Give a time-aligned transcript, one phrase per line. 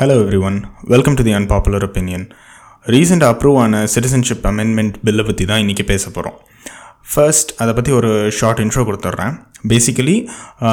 [0.00, 2.22] Hello everyone welcome to the unpopular opinion
[2.86, 6.36] recent approve ஆன citizenship amendment பில்லை பற்றி தான் இன்றைக்கி பேச போகிறோம்
[7.12, 9.34] ஃபர்ஸ்ட் அதை பற்றி ஒரு ஷார்ட் இன்ட்ரோ கொடுத்துட்றேன்.
[9.70, 10.14] பேசிக்கலி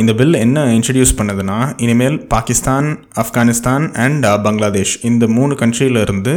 [0.00, 2.88] இந்த பில் என்ன இன்ட்ரடியூஸ் பண்ணுதுன்னா இனிமேல் பாகிஸ்தான்
[3.22, 6.34] ஆப்கானிஸ்தான் அண்ட் பங்களாதேஷ் இந்த மூணு கண்ட்ரியிலிருந்து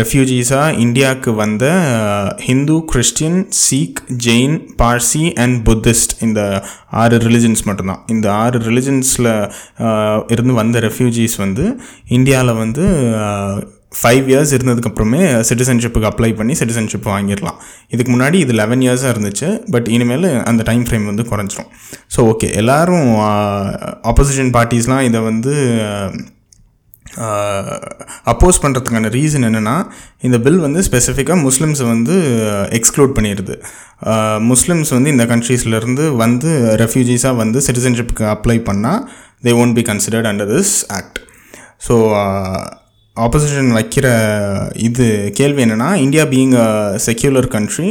[0.00, 1.66] ரெஃப்யூஜிஸாக இந்தியாவுக்கு வந்த
[2.46, 6.40] Hindu Christian Sikh Jain Parsi and Buddhist இந்த
[7.02, 8.02] ஆறு ரிலிஜன்ஸ் மட்டும்தான்.
[8.14, 9.32] இந்த ஆறு ரிலிஜன்ஸில்
[10.34, 11.66] இருந்து வந்த ரெஃப்யூஜிஸ் வந்து
[12.18, 12.86] இந்தியாவில் வந்து
[13.92, 17.60] ஃபைவ் இயர்ஸ் இருந்ததுக்கப்புறமே சிட்டிசன்ஷிப்புக்கு அப்ளை பண்ணி சிட்டிசன்ஷிப் வாங்கிடலாம்.
[17.94, 19.48] இதுக்கு முன்னாடி இது லெவன் இயர்ஸாக இருந்துச்சு.
[19.74, 21.70] பட் இனிமேல் அந்த டைம் ஃப்ரேம் வந்து குறைஞ்சிரும்.
[22.14, 23.08] ஸோ ஓகே எல்லோரும்
[24.10, 25.54] ஆப்போசிஷன் பார்ட்டிஸ்லாம் இதை வந்து
[28.32, 29.76] அப்போஸ் பண்ணுறதுக்கான ரீசன் என்னென்னா
[30.26, 32.16] இந்த பில் வந்து ஸ்பெசிஃபிக்காக முஸ்லிம்ஸை வந்து
[32.78, 33.54] எக்ஸ்க்ளூட் பண்ணிடுது.
[34.50, 36.50] முஸ்லிம்ஸ் வந்து இந்த கண்ட்ரீஸ்லேருந்து வந்து
[36.82, 39.02] ரெஃப்யூஜிஸாக வந்து சிட்டிசன்ஷிப்புக்கு அப்ளை பண்ணால்
[39.46, 41.18] they won't be considered under this act
[41.88, 41.96] so
[43.20, 44.06] opposition வைக்கிற
[44.80, 46.70] இது கேள்வி என்னென்னா India being a
[47.06, 47.90] secular country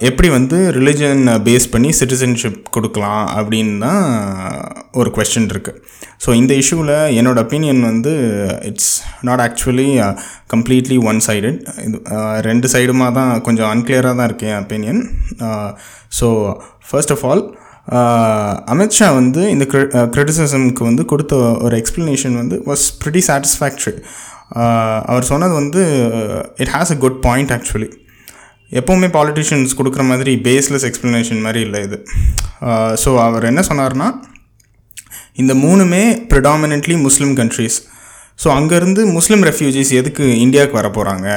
[0.00, 4.02] எப்படி வந்து ரிலிஜன் பேஸ் பண்ணி சிட்டிசன்ஷிப் கொடுக்கலாம் அப்படின்னு தான்
[4.92, 5.80] ஒரு கொஸ்டின் இருக்குது
[6.24, 8.12] ஸோ இந்த இஷ்யூவில் என்னோடய ஒப்பீனியன் வந்து
[8.62, 9.88] it's not actually
[10.48, 12.00] completely one sided இது
[12.40, 15.00] ரெண்டு சைடுமாக தான் கொஞ்சம் அன்கிளியராக தான் இருக்குது என் opinion
[16.18, 16.28] so
[16.90, 17.44] first of all
[18.68, 19.64] Amit Shah வந்து இந்த
[20.12, 23.94] கிரிட்டிசிசம்க்கு வந்து கொடுத்த ஒரு எக்ஸ்ப்ளனேஷன் வந்து வாஸ் ப்ரிட்டி சாட்டிஸ்ஃபேக்ட்ரி
[25.04, 25.82] அவர் சொன்னது வந்து
[26.56, 27.88] it has a good point actually
[28.72, 31.98] எப்போவுமே பாலிட்டிஷியன்ஸ் கொடுக்குற மாதிரி பேஸ்லெஸ் எக்ஸ்ப்ளனேஷன் மாதிரி இல்லை இது.
[32.94, 34.08] ஸோ அவர் என்ன சொன்னார்னா
[35.36, 37.76] இந்த மூணுமே ப்ரிடாமினென்ட்லி முஸ்லீம் கண்ட்ரீஸ்
[38.44, 41.28] ஸோ அங்கேருந்து முஸ்லீம் ரெஃப்யூஜிஸ் எதுக்கு இந்தியாவுக்கு வர போகிறாங்க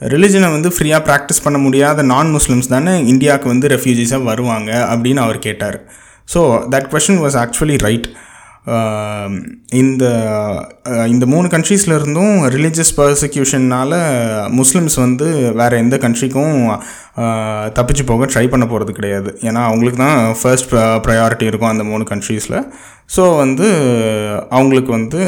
[0.00, 5.38] ரிலிஜனை வந்து ஃப்ரீயாக ப்ராக்டிஸ் பண்ண முடியாத நான் முஸ்லிம்ஸ் தானே இந்தியாவுக்கு வந்து ரெஃப்யூஜிஸாக வருவாங்க அப்படின்னு அவர்
[5.38, 5.78] கேட்டார்.
[6.34, 8.08] So that question was actually right
[9.72, 10.04] இந்த
[11.06, 13.94] இந்த மூணு கண்ட்ரீஸ்லேருந்தும் ரிலீஜியஸ் பர்சிக்யூஷன்னால்
[14.50, 16.78] முஸ்லிம்ஸ் வந்து வேறு எந்த கண்ட்ரிக்கும்
[17.76, 19.30] தப்பிச்சு போக ட்ரை பண்ண போகிறது கிடையாது.
[19.48, 20.72] ஏன்னா அவங்களுக்கு தான் ஃபர்ஸ்ட்
[21.04, 22.58] ப்ரையாரிட்டி இருக்கும் அந்த மூணு கண்ட்ரீஸில்
[23.16, 23.66] ஸோ வந்து
[24.58, 25.20] அவங்களுக்கு வந்து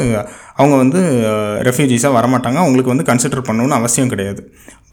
[0.60, 1.00] அவங்க வந்து
[1.68, 2.58] ரெஃப்யூஜிஸாக வரமாட்டாங்க.
[2.64, 4.42] அவங்களுக்கு வந்து கன்சிடர் பண்ணணும்னு அவசியம் கிடையாது.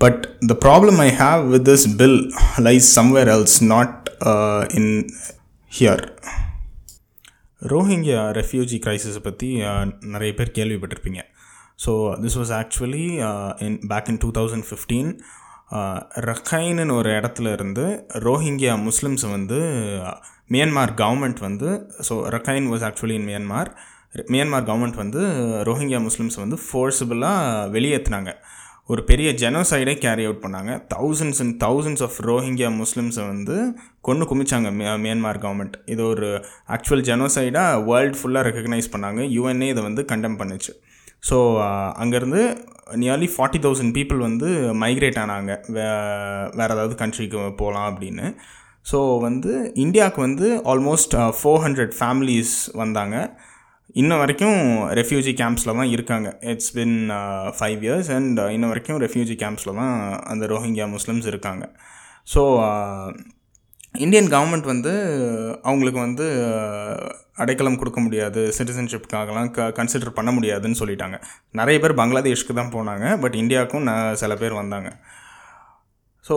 [0.03, 2.19] But the problem I have with this bill
[2.67, 4.09] lies somewhere else not
[4.79, 4.91] in
[5.71, 6.03] here
[7.61, 9.49] Rohingya refugee க்ரைசிஸை பற்றி
[10.13, 11.21] நிறைய பேர் கேள்விப்பட்டிருப்பீங்க.
[11.83, 11.91] So
[12.23, 13.07] this was actually
[13.67, 15.09] in back in two thousand fifteen
[16.29, 17.85] ரக்கைனுன்னு ஒரு இடத்துல இருந்து
[18.27, 19.59] ரோஹிங்கியா முஸ்லிம்ஸை வந்து
[20.53, 21.69] மியான்மார் கவர்மெண்ட் வந்து
[22.09, 23.71] so Rakhine was actually in Myanmar
[24.33, 25.21] Myanmar government வந்து
[25.69, 28.33] ரோஹிங்கியா முஸ்லிம்ஸை வந்து ஃபோர்ஸபிளாக வெளியேற்றினாங்க
[28.87, 30.71] ஒரு பெரிய ஜெனோசைடே கேரி அவுட் பண்ணாங்க.
[30.95, 33.55] Thousands and thousands of Rohingya முஸ்லிம்ஸை வந்து
[34.01, 34.71] கொண்டு குமிச்சாங்க
[35.03, 36.27] மியான்மார் கவர்மெண்ட் இது ஒரு
[36.75, 39.21] ஆக்சுவல் ஜெனோசைடாக வேர்ல்டு ஃபுல்லாக ரெக்கக்னைஸ் பண்ணாங்க.
[39.37, 40.73] யூஎன்ஏ இதை வந்து கண்டெம் பண்ணுச்சு.
[41.29, 41.37] ஸோ
[42.03, 42.41] அங்கேருந்து
[43.03, 44.47] நியர்லி ஃபார்ட்டி தௌசண்ட் பீப்புள் வந்து
[44.83, 45.51] மைக்ரேட் ஆனாங்க.
[45.75, 45.85] வே
[46.59, 48.25] வேறு ஏதாவது கண்ட்ரிக்கு போகலாம் அப்படின்னு.
[48.91, 48.97] ஸோ
[49.27, 49.51] வந்து
[49.85, 53.15] இந்தியாவுக்கு வந்து ஆல்மோஸ்ட் ஃபோர் ஹண்ட்ரட் ஃபேமிலிஸ் வந்தாங்க.
[54.01, 54.59] இன்ன வரைக்கும்
[54.99, 56.29] ரெஃப்யூஜி கேம்ப்ஸில் தான் இருக்காங்க.
[56.53, 56.97] It's been
[57.57, 59.95] five years and இன்ன வரைக்கும் ரெஃப்யூஜி கேம்ப்ஸில் தான்
[60.33, 61.65] அந்த ரோஹிங்கியா முஸ்லிம்ஸ் இருக்காங்க.
[62.33, 63.09] ஸோ uh,
[64.03, 64.91] இந்தியன் கவர்மெண்ட் வந்து
[65.63, 66.25] அவங்களுக்கு வந்து
[67.43, 71.17] அடைக்கலம் கொடுக்க முடியாது சிட்டிசன்ஷிப்காகலாம் க கன்சிடர் பண்ண முடியாதுன்னு சொல்லிட்டாங்க.
[71.59, 74.89] நிறைய பேர் பங்களாதேஷ்க்கு தான் போனாங்க பட் இந்தியாவுக்கும் ந சில பேர் வந்தாங்க.
[76.25, 76.35] ஸோ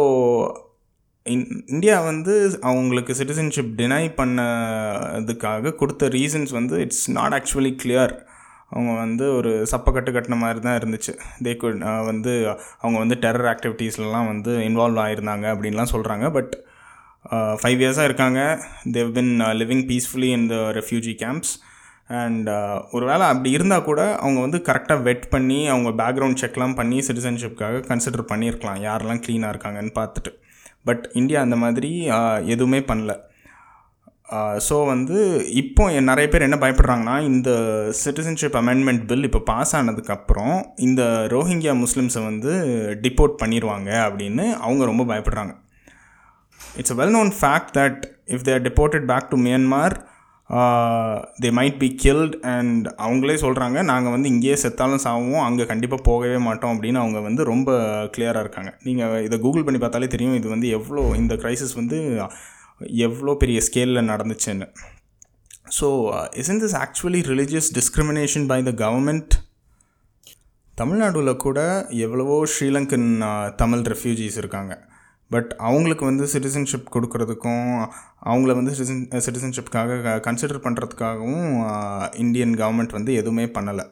[1.26, 2.34] இன் இந்தியா வந்து
[2.70, 8.14] அவங்களுக்கு சிட்டிசன்ஷிப் டினை பண்ணதுக்காக கொடுத்த ரீசன்ஸ் வந்து இட்ஸ் நாட் ஆக்சுவலி கிளியர்
[8.70, 11.12] அவங்க வந்து ஒரு சப்பக்கட்டு கட்டின மாதிரி தான் இருந்துச்சு.
[11.44, 11.78] தே குட்
[12.10, 12.32] வந்து
[12.82, 16.54] அவங்க வந்து டெரர் ஆக்டிவிட்டீஸ்லலாம் வந்து இன்வால்வ் ஆகிருந்தாங்க அப்படின்லாம் சொல்கிறாங்க பட்
[17.24, 18.40] Uh, ஃபைவ் இயர்ஸாக இருக்காங்க.
[18.92, 21.50] They've been living peacefully in the refugee camps
[22.20, 22.48] and
[22.90, 27.82] ஒரு வேளை அப்படி இருந்தால் கூட அவங்க வந்து கரெக்டாக வெட் பண்ணி அவங்க பேக்ரவுண்ட் செக்லாம் பண்ணி சிட்டிசன்ஷிப்காக
[27.90, 28.78] கன்சிடர் பண்ணியிருக்கலாம்.
[28.86, 30.32] யாரெல்லாம் க்ளீனாக இருக்காங்கன்னு பார்த்துட்டு.
[30.84, 33.14] பட் இந்தியா அந்த மாதிரி uh, எதுவுமே பண்ணல.
[34.36, 35.18] Uh, ஸோ வந்து
[35.62, 37.50] இப்போ நிறைய பேர் என்ன பயப்படுறாங்கன்னா இந்த
[38.04, 42.52] சிட்டிசன்ஷிப் அமெண்ட்மெண்ட் பில் இப்போ பாஸ் ஆனதுக்கப்புறம் இந்த ரோஹிங்கியா முஸ்லீம்ஸை வந்து
[43.02, 45.54] டிப்போர்ட் பண்ணிடுவாங்க அப்படின்னு அவங்க ரொம்ப பயப்படுறாங்க.
[46.80, 48.00] It's a well known fact that
[48.34, 49.96] if they're deported back to Myanmar
[51.42, 56.38] they might be killed and அவங்களே சொல்கிறாங்க நாங்கள் வந்து இங்கேயே செத்தாலும் சாவும் அங்கே கண்டிப்பாக போகவே
[56.46, 57.70] மாட்டோம் அப்படின்னு அவங்க வந்து ரொம்ப
[58.14, 58.70] கிளியராக இருக்காங்க.
[58.86, 61.98] நீங்கள் இதை கூகுள் பண்ணி பார்த்தாலே தெரியும் இது வந்து எவ்வளோ இந்த க்ரைசிஸ் வந்து
[63.06, 64.68] எவ்வளோ பெரிய ஸ்கேலில் நடந்துச்சுன்னு.
[65.78, 65.88] So
[66.42, 69.34] isn't this actually religious discrimination by the government
[70.78, 71.60] தமிழ்நாடுல கூட
[72.06, 74.72] எவ்வளவோ ஸ்ரீலங்கன் uh, தமிழ் ரெஃப்யூஜிஸ் இருக்காங்க.
[75.30, 77.64] பட் அவங்களுக்கு வந்து சிட்டிசன்ஷிப் கொடுக்கறதுக்கும்
[78.30, 81.48] அவங்கள வந்து சிட்டிசன் சிட்டிசன்ஷிப்காக கன்சிடர் பண்ணுறதுக்காகவும்
[82.24, 83.84] இந்தியன் கவர்மெண்ட் வந்து எதுவுமே பண்ணலை.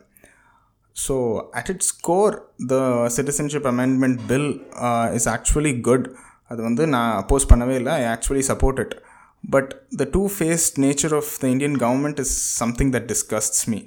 [0.96, 1.14] So
[1.58, 2.36] at its core
[2.66, 2.76] the
[3.16, 4.50] citizenship amendment bill
[5.18, 6.06] is actually good
[6.50, 8.94] அது வந்து நான் அப்போஸ் பண்ணவே இல்லை I actually support it
[9.44, 13.80] but the two faced nature of the Indian government is something that disgusts me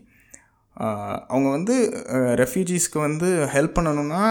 [1.28, 1.76] அவங்க வந்து
[2.36, 4.24] ரெஃப்யூஜிஸ்க்கு வந்து ஹெல்ப் பண்ணணும்னா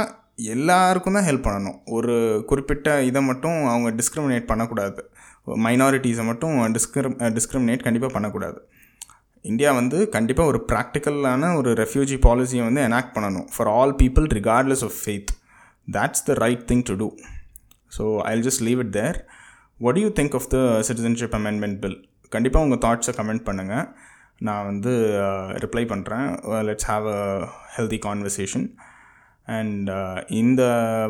[0.55, 1.79] எல்லாருக்கும் தான் ஹெல்ப் பண்ணணும்.
[1.96, 2.14] ஒரு
[2.50, 5.00] குறிப்பிட்ட இதை மட்டும் அவங்க டிஸ்கிரிமினேட் பண்ணக்கூடாது.
[5.67, 8.58] மைனாரிட்டிஸை மட்டும் டிஸ்கிரி டிஸ்கிரிமினேட் கண்டிப்பாக பண்ணக்கூடாது.
[9.44, 13.49] இந்தியா வந்து கண்டிப்பாக ஒரு ப்ராக்டிக்கலான ஒரு ரெஃப்யூஜி பாலிசியை வந்து எனாக்ட் பண்ணணும்.
[13.55, 15.32] For all people regardless of faith
[15.88, 17.08] that's the right thing to do
[17.93, 19.19] so I just leave it there
[19.81, 20.58] what you think of the
[20.88, 21.99] citizenship amendment bill
[22.32, 23.87] கண்டிப்பாக உங்கள் தாட்ஸை கமெண்ட் பண்ணுங்கள்
[24.49, 24.93] நான் வந்து
[25.64, 26.26] ரிப்ளை பண்ணுறேன்
[26.69, 27.20] let's have a
[27.76, 28.67] healthy conversation
[29.56, 30.62] and uh, இந்த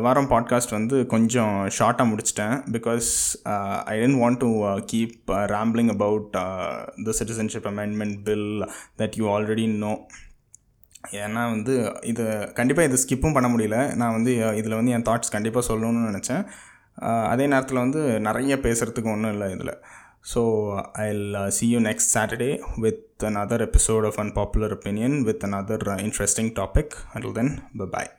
[0.03, 3.09] வாரம் podcast வந்து கொஞ்சம் ஷார்ட்டாக முடிச்சிட்டேன் because
[3.91, 4.49] I didn't want to
[4.91, 6.27] keep rambling about
[7.07, 8.49] the citizenship amendment bill
[9.01, 9.93] that you already know
[11.23, 13.77] ஏன்னா வந்து இது கண்டிப்பாக இது ஸ்கிப்பும் பண்ண முடியல.
[13.95, 16.43] நான் வந்து uh, இதில் வந்து என் தாட்ஸ் கண்டிப்பாக சொல்லணும்னு நினச்சேன்.
[16.97, 19.75] Uh, அதே நேரத்தில் வந்து நிறைய பேசுகிறதுக்கு ஒன்றும் இல்லை இதில்.
[20.33, 20.41] So
[21.05, 26.95] I'll see you next Saturday with another episode of popular opinion with another interesting topic
[27.15, 28.11] Until then bye bye